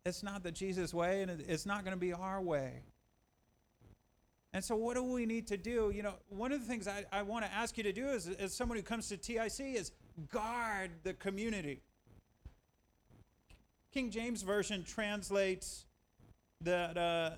[0.05, 2.83] It's not the Jesus way, and it's not going to be our way.
[4.53, 5.91] And so, what do we need to do?
[5.93, 8.27] You know, one of the things I, I want to ask you to do as,
[8.39, 9.91] as someone who comes to TIC is
[10.31, 11.81] guard the community.
[13.93, 15.85] King James Version translates
[16.61, 17.31] that, uh,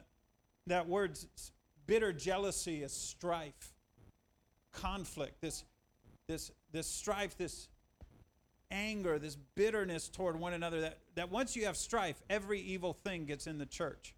[0.67, 1.17] that word
[1.89, 3.73] bitter jealousy is strife,
[4.71, 5.63] conflict, this,
[6.27, 7.67] this, this strife, this
[8.69, 10.81] anger, this bitterness toward one another.
[10.81, 14.13] That, that once you have strife, every evil thing gets in the church.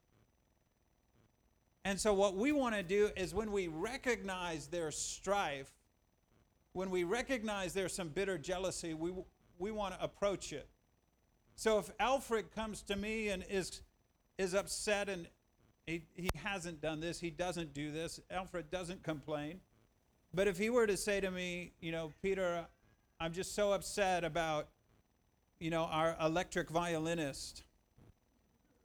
[1.85, 5.71] And so, what we want to do is when we recognize there's strife,
[6.73, 9.13] when we recognize there's some bitter jealousy, we,
[9.57, 10.67] we want to approach it.
[11.55, 13.81] So, if Alfred comes to me and is,
[14.37, 15.25] is upset and
[15.87, 17.19] he, he hasn't done this.
[17.19, 18.19] He doesn't do this.
[18.29, 19.59] Alfred doesn't complain.
[20.33, 22.65] But if he were to say to me, you know, Peter,
[23.19, 24.69] I'm just so upset about,
[25.59, 27.63] you know, our electric violinist.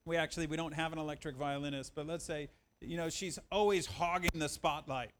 [0.04, 2.48] We actually we don't have an electric violinist, but let's say,
[2.80, 5.10] you know, she's always hogging the spotlight.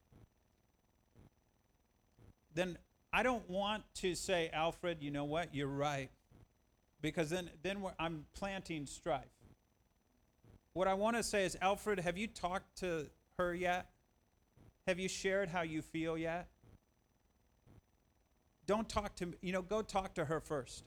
[2.54, 2.78] Then
[3.12, 5.54] I don't want to say, Alfred, you know what?
[5.54, 6.10] You're right,
[7.00, 9.24] because then then I'm planting strife.
[10.76, 13.06] What I want to say is, Alfred, have you talked to
[13.38, 13.86] her yet?
[14.86, 16.48] Have you shared how you feel yet?
[18.66, 19.36] Don't talk to me.
[19.40, 20.84] You know, go talk to her first.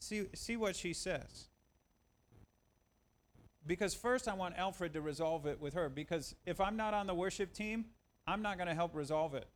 [0.00, 1.46] See, see what she says.
[3.64, 5.88] Because first, I want Alfred to resolve it with her.
[5.88, 7.84] Because if I'm not on the worship team,
[8.26, 9.46] I'm not going to help resolve it.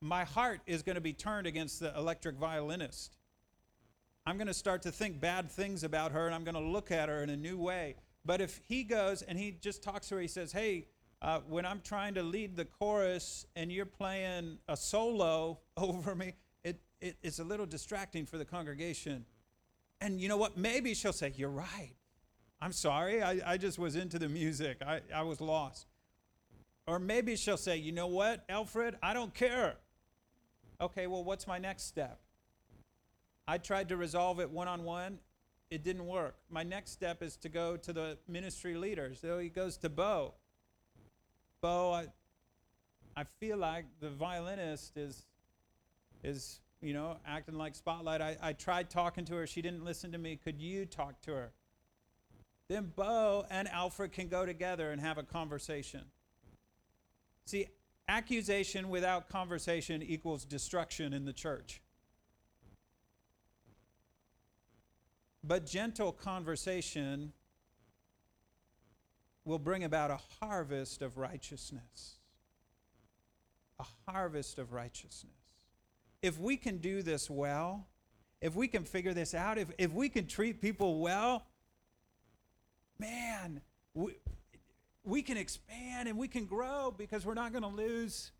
[0.00, 3.14] My heart is going to be turned against the electric violinist.
[4.24, 6.90] I'm going to start to think bad things about her, and I'm going to look
[6.90, 7.96] at her in a new way.
[8.24, 10.86] But if he goes and he just talks to her, he says, Hey,
[11.20, 16.34] uh, when I'm trying to lead the chorus and you're playing a solo over me,
[16.64, 19.24] it, it, it's a little distracting for the congregation.
[20.00, 20.56] And you know what?
[20.56, 21.94] Maybe she'll say, You're right.
[22.60, 23.22] I'm sorry.
[23.22, 25.88] I, I just was into the music, I, I was lost.
[26.86, 29.76] Or maybe she'll say, you know what, Alfred, I don't care.
[30.80, 32.20] Okay, well, what's my next step?
[33.46, 35.18] I tried to resolve it one on one.
[35.72, 36.36] It didn't work.
[36.50, 39.20] My next step is to go to the ministry leaders.
[39.22, 40.34] So he goes to Bo.
[41.62, 42.06] Bo, I,
[43.16, 45.24] I feel like the violinist is,
[46.22, 48.20] is you know, acting like spotlight.
[48.20, 49.46] I, I tried talking to her.
[49.46, 50.36] She didn't listen to me.
[50.36, 51.52] Could you talk to her?
[52.68, 56.02] Then Bo and Alfred can go together and have a conversation.
[57.46, 57.68] See,
[58.08, 61.81] accusation without conversation equals destruction in the church.
[65.44, 67.32] But gentle conversation
[69.44, 72.16] will bring about a harvest of righteousness.
[73.80, 75.32] A harvest of righteousness.
[76.22, 77.88] If we can do this well,
[78.40, 81.44] if we can figure this out, if, if we can treat people well,
[82.98, 83.60] man,
[83.94, 84.12] we,
[85.04, 88.30] we can expand and we can grow because we're not going to lose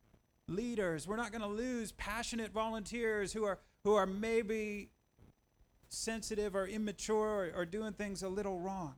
[0.49, 1.09] leaders.
[1.09, 4.91] We're not going to lose passionate volunteers who are, who are maybe
[5.93, 8.95] sensitive or immature or, or doing things a little wrong.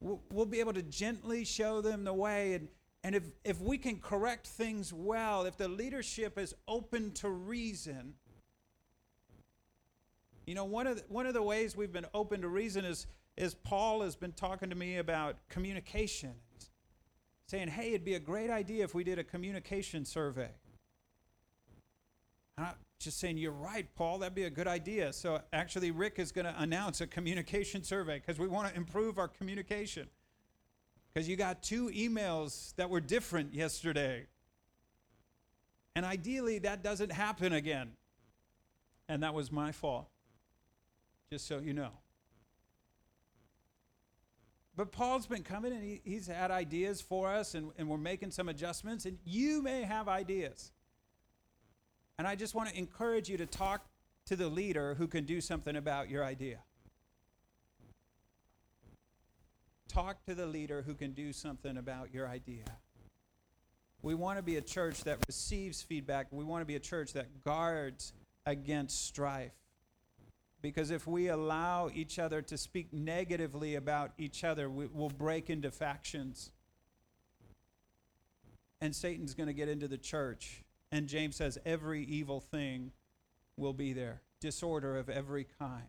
[0.00, 2.54] We'll, we'll be able to gently show them the way.
[2.54, 2.68] And,
[3.02, 8.14] and if, if we can correct things well, if the leadership is open to reason,
[10.46, 13.06] you know, one of the, one of the ways we've been open to reason is,
[13.36, 16.32] is Paul has been talking to me about communication,
[17.46, 20.50] saying, hey, it'd be a great idea if we did a communication survey.
[22.98, 25.12] Just saying, You're right, Paul, that'd be a good idea.
[25.12, 29.18] So actually, Rick is going to announce a communication survey because we want to improve
[29.18, 30.08] our communication.
[31.12, 34.26] Because you got two emails that were different yesterday.
[35.96, 37.92] And ideally, that doesn't happen again.
[39.08, 40.08] And that was my fault,
[41.30, 41.92] just so you know.
[44.76, 48.30] But Paul's been coming and he, he's had ideas for us, and, and we're making
[48.30, 50.70] some adjustments, and you may have ideas.
[52.18, 53.86] And I just want to encourage you to talk
[54.26, 56.58] to the leader who can do something about your idea.
[59.88, 62.64] Talk to the leader who can do something about your idea.
[64.02, 66.26] We want to be a church that receives feedback.
[66.30, 68.12] We want to be a church that guards
[68.46, 69.52] against strife.
[70.60, 75.50] Because if we allow each other to speak negatively about each other, we, will break
[75.50, 76.50] into factions.
[78.80, 82.92] And Satan's going to get into the church and James says, every evil thing
[83.56, 85.88] will be there, disorder of every kind.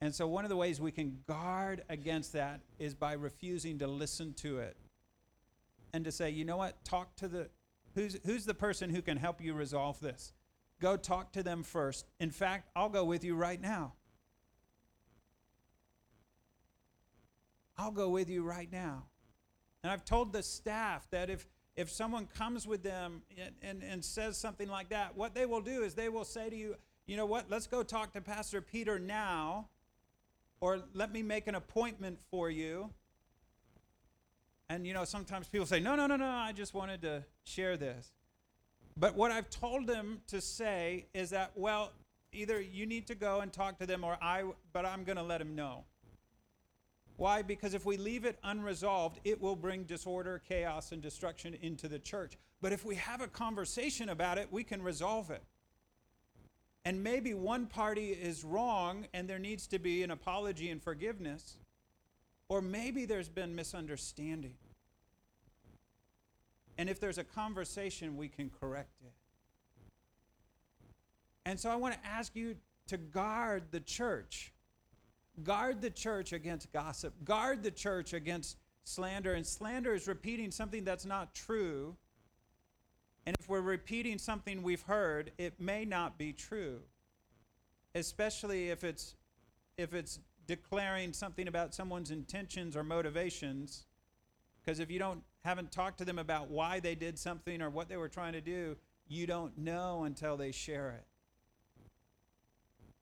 [0.00, 3.86] And so, one of the ways we can guard against that is by refusing to
[3.86, 4.76] listen to it
[5.92, 7.48] and to say, you know what, talk to the,
[7.94, 10.32] who's, who's the person who can help you resolve this?
[10.80, 12.06] Go talk to them first.
[12.20, 13.94] In fact, I'll go with you right now.
[17.76, 19.04] I'll go with you right now.
[19.82, 21.46] And I've told the staff that if,
[21.78, 25.60] if someone comes with them and, and, and says something like that, what they will
[25.60, 26.74] do is they will say to you,
[27.06, 29.68] you know what, let's go talk to Pastor Peter now,
[30.60, 32.90] or let me make an appointment for you.
[34.68, 37.76] And you know, sometimes people say, no, no, no, no, I just wanted to share
[37.76, 38.10] this.
[38.96, 41.92] But what I've told them to say is that, well,
[42.32, 45.22] either you need to go and talk to them or I, but I'm going to
[45.22, 45.84] let them know.
[47.18, 47.42] Why?
[47.42, 51.98] Because if we leave it unresolved, it will bring disorder, chaos, and destruction into the
[51.98, 52.38] church.
[52.62, 55.42] But if we have a conversation about it, we can resolve it.
[56.84, 61.56] And maybe one party is wrong and there needs to be an apology and forgiveness.
[62.48, 64.54] Or maybe there's been misunderstanding.
[66.78, 69.12] And if there's a conversation, we can correct it.
[71.44, 72.54] And so I want to ask you
[72.86, 74.52] to guard the church
[75.42, 77.14] Guard the church against gossip.
[77.24, 79.34] Guard the church against slander.
[79.34, 81.96] And slander is repeating something that's not true.
[83.26, 86.80] And if we're repeating something we've heard, it may not be true.
[87.94, 89.16] Especially if it's
[89.76, 93.84] if it's declaring something about someone's intentions or motivations.
[94.60, 97.88] Because if you don't haven't talked to them about why they did something or what
[97.88, 98.76] they were trying to do,
[99.06, 101.07] you don't know until they share it.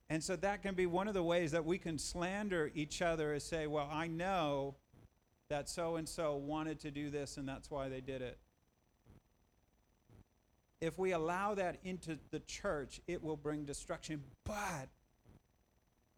[0.08, 3.34] And so that can be one of the ways that we can slander each other
[3.34, 4.76] is say, well, I know
[5.48, 8.38] that so and so wanted to do this and that's why they did it.
[10.80, 14.22] If we allow that into the church, it will bring destruction.
[14.44, 14.88] But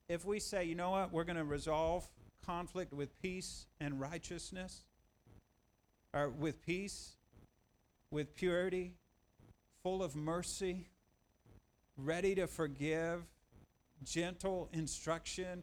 [0.09, 2.07] if we say, you know what, we're going to resolve
[2.45, 4.85] conflict with peace and righteousness,
[6.15, 7.13] or with peace,
[8.11, 8.95] with purity,
[9.83, 10.89] full of mercy,
[11.97, 13.23] ready to forgive,
[14.05, 15.63] gentle instruction,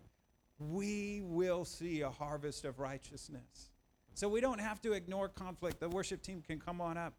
[0.59, 3.71] we will see a harvest of righteousness.
[4.13, 5.79] So we don't have to ignore conflict.
[5.79, 7.13] The worship team can come on up.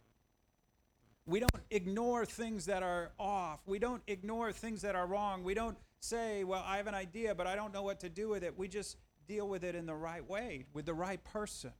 [1.27, 3.61] We don't ignore things that are off.
[3.67, 5.43] We don't ignore things that are wrong.
[5.43, 8.29] We don't say, well, I have an idea, but I don't know what to do
[8.29, 8.57] with it.
[8.57, 8.97] We just
[9.27, 11.73] deal with it in the right way, with the right person,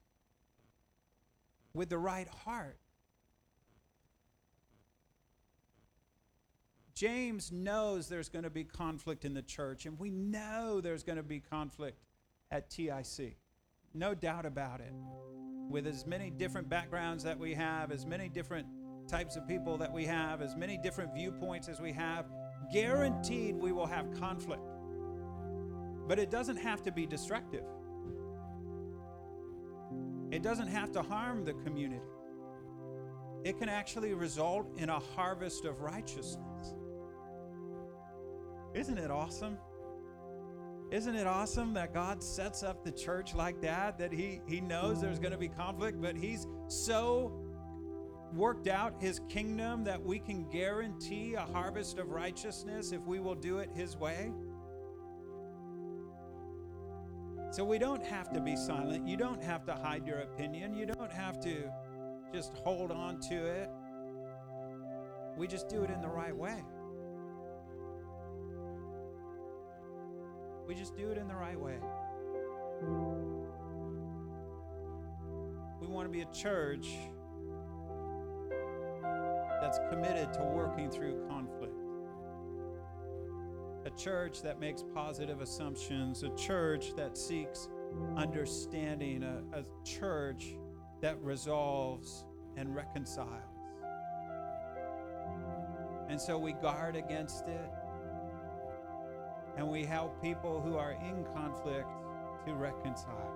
[1.75, 2.77] with the right heart.
[6.97, 11.19] James knows there's going to be conflict in the church, and we know there's going
[11.19, 11.99] to be conflict
[12.51, 13.37] at TIC.
[13.93, 14.95] No doubt about it.
[15.69, 18.67] With as many different backgrounds that we have, as many different
[19.09, 22.31] types of people that we have, as many different viewpoints as we have,
[22.73, 24.63] guaranteed we will have conflict.
[26.09, 27.65] But it doesn't have to be destructive,
[30.31, 32.01] it doesn't have to harm the community.
[33.45, 36.46] It can actually result in a harvest of righteousness.
[38.77, 39.57] Isn't it awesome?
[40.91, 43.99] Isn't it awesome that God sets up the church like that?
[43.99, 47.33] That He, he knows there's going to be conflict, but He's so
[48.35, 53.35] worked out His kingdom that we can guarantee a harvest of righteousness if we will
[53.35, 54.31] do it His way?
[57.51, 59.09] So we don't have to be silent.
[59.09, 60.75] You don't have to hide your opinion.
[60.75, 61.71] You don't have to
[62.35, 63.71] just hold on to it.
[65.39, 66.63] We just do it in the right way.
[70.67, 71.79] We just do it in the right way.
[75.81, 76.89] We want to be a church
[79.61, 81.73] that's committed to working through conflict.
[83.85, 87.69] A church that makes positive assumptions, a church that seeks
[88.17, 90.57] understanding, a, a church
[91.01, 92.25] that resolves
[92.57, 93.31] and reconciles.
[96.09, 97.71] And so we guard against it
[99.57, 101.89] and we help people who are in conflict
[102.47, 103.35] to reconcile.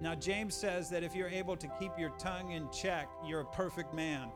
[0.00, 3.46] Now, James says that if you're able to keep your tongue in check, you're a
[3.46, 4.30] perfect man.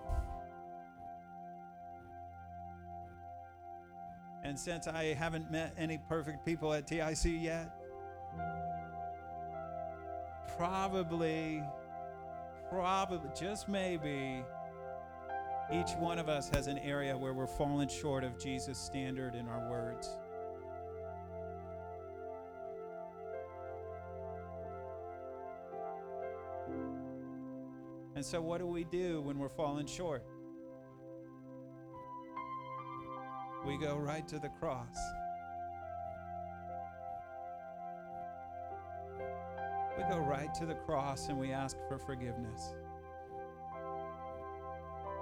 [4.44, 7.74] And since I haven't met any perfect people at TIC yet,
[10.56, 11.64] probably,
[12.70, 14.44] probably, just maybe,
[15.72, 19.48] each one of us has an area where we're falling short of Jesus' standard in
[19.48, 20.16] our words.
[28.14, 30.24] And so, what do we do when we're falling short?
[33.66, 34.96] We go right to the cross.
[39.98, 42.74] We go right to the cross and we ask for forgiveness.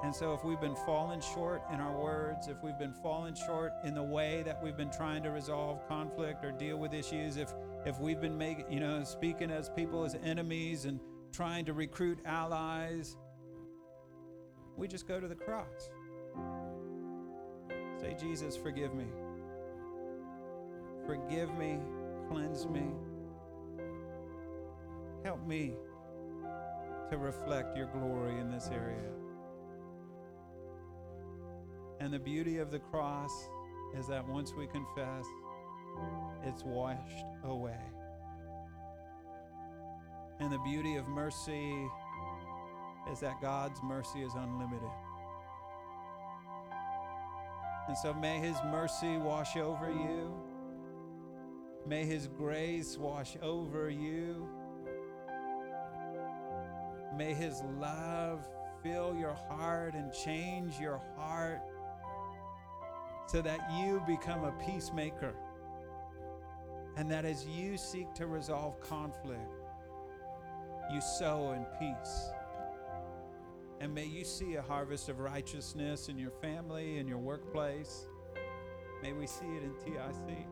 [0.05, 3.73] And so, if we've been falling short in our words, if we've been falling short
[3.85, 7.55] in the way that we've been trying to resolve conflict or deal with issues, if
[7.87, 11.01] if we've been making, you know, speaking as people as enemies and
[11.33, 13.17] trying to recruit allies,
[14.77, 15.89] we just go to the cross.
[17.99, 19.07] Say, Jesus, forgive me.
[21.07, 21.79] Forgive me,
[22.29, 22.91] cleanse me.
[25.25, 25.73] Help me
[27.09, 29.15] to reflect your glory in this area.
[32.05, 33.49] And the beauty of the cross
[33.99, 35.25] is that once we confess,
[36.45, 37.81] it's washed away.
[40.39, 41.75] And the beauty of mercy
[43.11, 44.91] is that God's mercy is unlimited.
[47.89, 50.35] And so may His mercy wash over you.
[51.87, 54.47] May His grace wash over you.
[57.17, 58.47] May His love
[58.83, 61.63] fill your heart and change your heart
[63.27, 65.35] so that you become a peacemaker.
[66.97, 69.51] And that as you seek to resolve conflict,
[70.93, 72.31] you sow in peace.
[73.81, 78.07] And may you see a harvest of righteousness in your family, in your workplace.
[79.03, 80.47] May we see it in TIC.